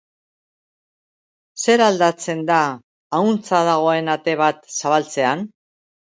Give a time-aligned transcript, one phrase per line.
[1.65, 2.61] Zer aldatzen da
[3.17, 5.45] ahuntza dagoen ate bat zabaltzean?